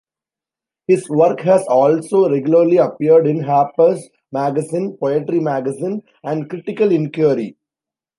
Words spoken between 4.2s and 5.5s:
Magazine, Poetry